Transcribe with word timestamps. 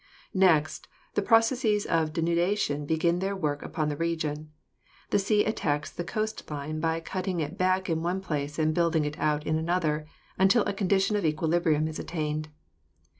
Next, 0.33 0.87
the 1.13 1.21
processes 1.21 1.85
of 1.85 2.11
denudation 2.11 2.87
begin 2.87 3.19
their 3.19 3.35
work 3.35 3.61
upon 3.61 3.87
the 3.89 3.95
region. 3.95 4.49
The 5.11 5.19
sea 5.19 5.45
attacks 5.45 5.91
the 5.91 6.03
coast 6.03 6.49
line 6.49 6.79
by 6.79 6.99
cut 7.01 7.25
ting 7.25 7.39
it 7.39 7.55
back 7.55 7.87
in 7.87 8.01
one 8.01 8.19
place 8.19 8.57
and 8.57 8.73
building 8.73 9.05
it 9.05 9.19
out 9.19 9.45
in 9.45 9.57
another 9.59 10.07
until 10.39 10.63
a 10.65 10.73
condition 10.73 11.15
of 11.15 11.23
equilibrium 11.23 11.87
is 11.87 11.99
attained. 11.99 12.49